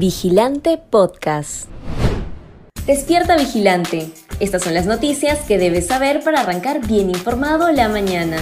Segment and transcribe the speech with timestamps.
[0.00, 1.68] Vigilante Podcast.
[2.86, 4.06] Despierta Vigilante.
[4.40, 8.38] Estas son las noticias que debes saber para arrancar bien informado la mañana.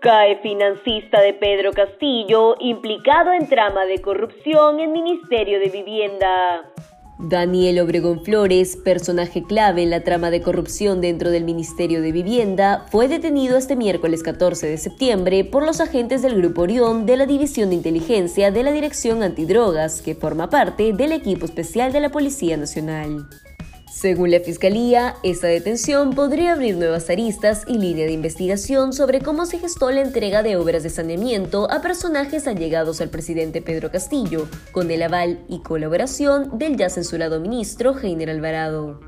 [0.00, 6.71] Cae financista de Pedro Castillo implicado en trama de corrupción en Ministerio de Vivienda.
[7.22, 12.86] Daniel Obregón Flores, personaje clave en la trama de corrupción dentro del Ministerio de Vivienda,
[12.90, 17.26] fue detenido este miércoles 14 de septiembre por los agentes del Grupo Orión de la
[17.26, 22.10] División de Inteligencia de la Dirección Antidrogas, que forma parte del equipo especial de la
[22.10, 23.28] Policía Nacional.
[23.92, 29.44] Según la Fiscalía, esta detención podría abrir nuevas aristas y línea de investigación sobre cómo
[29.44, 34.48] se gestó la entrega de obras de saneamiento a personajes allegados al presidente Pedro Castillo,
[34.72, 38.98] con el aval y colaboración del ya censurado ministro Heiner Alvarado.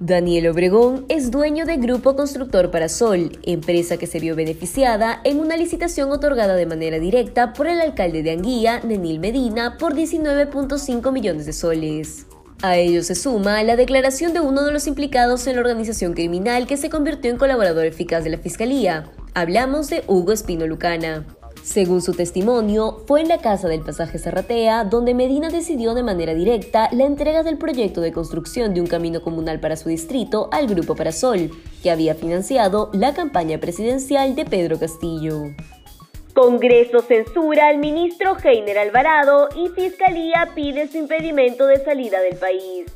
[0.00, 5.58] Daniel Obregón es dueño de Grupo Constructor Parasol, empresa que se vio beneficiada en una
[5.58, 11.44] licitación otorgada de manera directa por el alcalde de Anguía, Nenil Medina, por 19.5 millones
[11.44, 12.26] de soles.
[12.62, 16.68] A ello se suma la declaración de uno de los implicados en la organización criminal
[16.68, 19.10] que se convirtió en colaborador eficaz de la Fiscalía.
[19.34, 21.26] Hablamos de Hugo Espino Lucana.
[21.64, 26.34] Según su testimonio, fue en la casa del pasaje Zarratea donde Medina decidió de manera
[26.34, 30.68] directa la entrega del proyecto de construcción de un camino comunal para su distrito al
[30.68, 31.50] Grupo Parasol,
[31.82, 35.46] que había financiado la campaña presidencial de Pedro Castillo.
[36.34, 42.86] Congreso censura al ministro Heiner Alvarado y Fiscalía pide su impedimento de salida del país.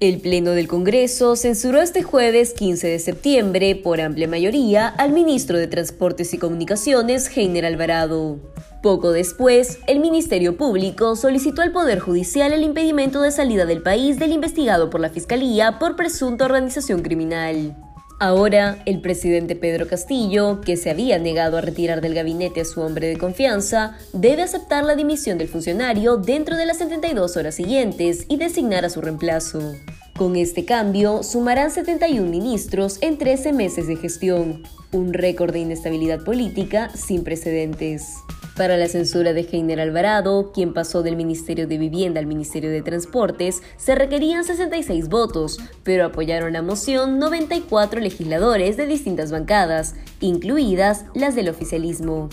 [0.00, 5.58] El Pleno del Congreso censuró este jueves 15 de septiembre, por amplia mayoría, al ministro
[5.58, 8.38] de Transportes y Comunicaciones, Heiner Alvarado.
[8.82, 14.18] Poco después, el Ministerio Público solicitó al Poder Judicial el impedimento de salida del país
[14.18, 17.76] del investigado por la Fiscalía por presunta organización criminal.
[18.20, 22.80] Ahora, el presidente Pedro Castillo, que se había negado a retirar del gabinete a su
[22.80, 28.24] hombre de confianza, debe aceptar la dimisión del funcionario dentro de las 72 horas siguientes
[28.28, 29.74] y designar a su reemplazo.
[30.16, 34.62] Con este cambio, sumarán 71 ministros en 13 meses de gestión,
[34.92, 38.14] un récord de inestabilidad política sin precedentes.
[38.56, 42.82] Para la censura de Heiner Alvarado, quien pasó del Ministerio de Vivienda al Ministerio de
[42.82, 51.06] Transportes, se requerían 66 votos, pero apoyaron la moción 94 legisladores de distintas bancadas, incluidas
[51.14, 52.28] las del oficialismo.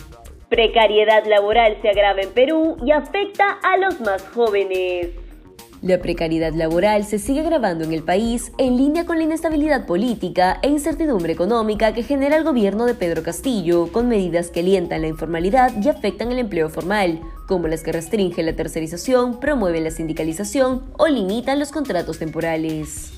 [0.49, 5.20] Precariedad laboral se agrava en Perú y afecta a los más jóvenes.
[5.81, 10.59] La precariedad laboral se sigue agravando en el país en línea con la inestabilidad política
[10.61, 15.07] e incertidumbre económica que genera el gobierno de Pedro Castillo, con medidas que alientan la
[15.07, 20.83] informalidad y afectan el empleo formal, como las que restringen la tercerización, promueven la sindicalización
[20.99, 23.11] o limitan los contratos temporales.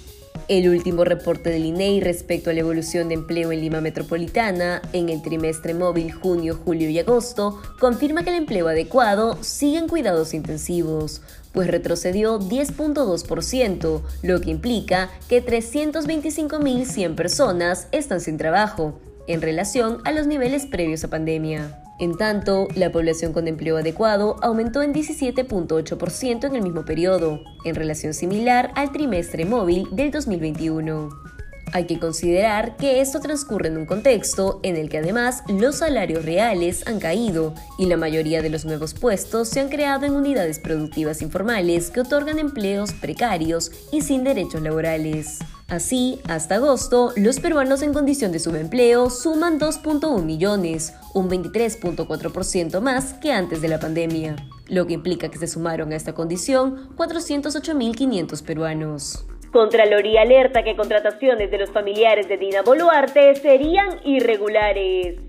[0.47, 5.07] El último reporte del INEI respecto a la evolución de empleo en Lima Metropolitana en
[5.07, 10.33] el trimestre móvil junio, julio y agosto confirma que el empleo adecuado sigue en cuidados
[10.33, 11.21] intensivos,
[11.53, 20.11] pues retrocedió 10.2%, lo que implica que 325.100 personas están sin trabajo, en relación a
[20.11, 21.79] los niveles previos a pandemia.
[21.99, 27.75] En tanto, la población con empleo adecuado aumentó en 17.8% en el mismo periodo, en
[27.75, 31.32] relación similar al trimestre móvil del 2021.
[31.71, 36.25] Hay que considerar que esto transcurre en un contexto en el que además los salarios
[36.25, 40.59] reales han caído y la mayoría de los nuevos puestos se han creado en unidades
[40.59, 45.39] productivas informales que otorgan empleos precarios y sin derechos laborales.
[45.67, 53.13] Así, hasta agosto, los peruanos en condición de subempleo suman 2.1 millones, un 23.4% más
[53.15, 54.35] que antes de la pandemia,
[54.67, 59.25] lo que implica que se sumaron a esta condición 408.500 peruanos.
[59.53, 65.19] Contraloría alerta que contrataciones de los familiares de Dina Boluarte serían irregulares.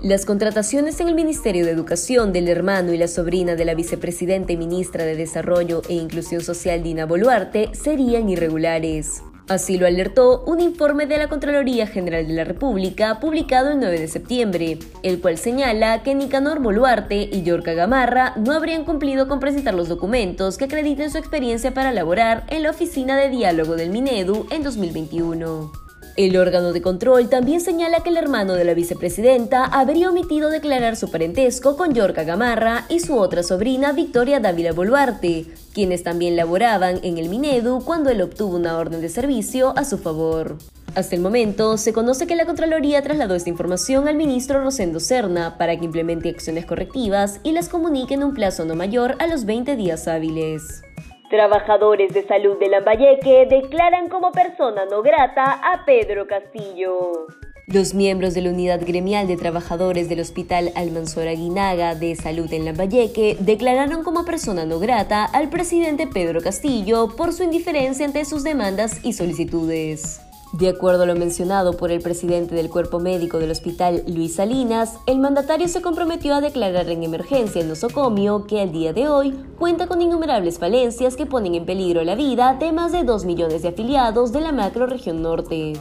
[0.00, 4.54] Las contrataciones en el Ministerio de Educación del hermano y la sobrina de la vicepresidenta
[4.54, 9.22] y ministra de Desarrollo e Inclusión Social Dina Boluarte serían irregulares.
[9.50, 13.98] Así lo alertó un informe de la Contraloría General de la República publicado el 9
[13.98, 19.40] de septiembre, el cual señala que Nicanor Boluarte y Yorca Gamarra no habrían cumplido con
[19.40, 23.90] presentar los documentos que acrediten su experiencia para laborar en la Oficina de Diálogo del
[23.90, 25.89] Minedu en 2021.
[26.16, 30.96] El órgano de control también señala que el hermano de la vicepresidenta habría omitido declarar
[30.96, 37.00] su parentesco con Yorca Gamarra y su otra sobrina Victoria Dávila Boluarte, quienes también laboraban
[37.02, 40.58] en el Minedu cuando él obtuvo una orden de servicio a su favor.
[40.94, 45.56] Hasta el momento, se conoce que la Contraloría trasladó esta información al ministro Rosendo Serna
[45.56, 49.44] para que implemente acciones correctivas y las comunique en un plazo no mayor a los
[49.44, 50.82] 20 días hábiles.
[51.30, 57.28] Trabajadores de salud de Lambayeque declaran como persona no grata a Pedro Castillo.
[57.68, 62.64] Los miembros de la Unidad Gremial de Trabajadores del Hospital Almanzora Guinaga de Salud en
[62.64, 68.42] Lambayeque declararon como persona no grata al presidente Pedro Castillo por su indiferencia ante sus
[68.42, 70.29] demandas y solicitudes.
[70.52, 74.98] De acuerdo a lo mencionado por el presidente del cuerpo médico del hospital, Luis Salinas,
[75.06, 79.32] el mandatario se comprometió a declarar en emergencia el nosocomio, que al día de hoy
[79.60, 83.62] cuenta con innumerables falencias que ponen en peligro la vida de más de 2 millones
[83.62, 85.74] de afiliados de la macro región norte.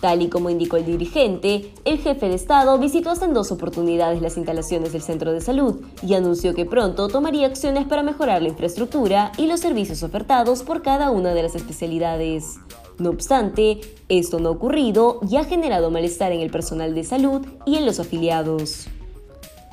[0.00, 4.22] Tal y como indicó el dirigente, el jefe de Estado visitó hasta en dos oportunidades
[4.22, 8.48] las instalaciones del centro de salud y anunció que pronto tomaría acciones para mejorar la
[8.48, 12.56] infraestructura y los servicios ofertados por cada una de las especialidades.
[12.98, 17.46] No obstante, esto no ha ocurrido y ha generado malestar en el personal de salud
[17.66, 18.88] y en los afiliados.